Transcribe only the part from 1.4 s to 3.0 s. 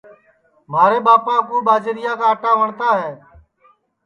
کُوٻاجریا کا آٹا وٹؔتا